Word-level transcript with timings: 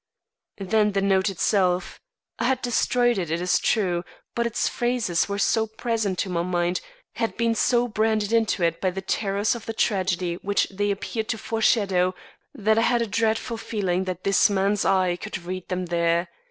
Then 0.57 0.93
the 0.93 1.01
note 1.03 1.29
itself! 1.29 2.01
I 2.39 2.45
had 2.45 2.63
destroyed 2.63 3.19
it, 3.19 3.29
it 3.29 3.39
is 3.39 3.59
true, 3.59 4.03
but 4.33 4.47
its 4.47 4.67
phrases 4.67 5.29
were 5.29 5.37
so 5.37 5.67
present 5.67 6.17
to 6.17 6.29
my 6.31 6.41
mind 6.41 6.81
had 7.17 7.37
been 7.37 7.53
so 7.53 7.87
branded 7.87 8.33
into 8.33 8.63
it 8.63 8.81
by 8.81 8.89
the 8.89 9.03
terrors 9.03 9.53
of 9.53 9.67
the 9.67 9.73
tragedy 9.73 10.37
which 10.41 10.67
they 10.71 10.89
appeared 10.89 11.27
to 11.29 11.37
foreshadow, 11.37 12.15
that 12.51 12.79
I 12.79 12.81
had 12.81 13.03
a 13.03 13.05
dreadful 13.05 13.57
feeling 13.57 14.05
that 14.05 14.23
this 14.23 14.49
man's 14.49 14.85
eye 14.85 15.17
could 15.17 15.37
read 15.43 15.67
them 15.67 15.85
there. 15.85 16.29